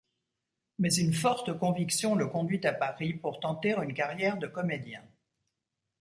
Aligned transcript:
Mais 0.79 0.91
une 0.95 1.13
forte 1.13 1.59
conviction 1.59 2.15
le 2.15 2.25
conduit 2.25 2.65
à 2.65 2.73
Paris 2.73 3.13
pour 3.13 3.39
tenter 3.39 3.75
une 3.77 3.93
carrière 3.93 4.39
de 4.39 4.47
comédien. 4.47 5.03